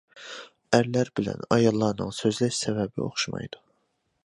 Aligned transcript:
ئەرلەر 0.77 1.11
بىلەن 1.19 1.43
ئاياللارنىڭ 1.57 2.15
سۆزلەش 2.21 2.65
سەۋەبى 2.65 3.07
ئوخشىمايدۇ. 3.09 3.65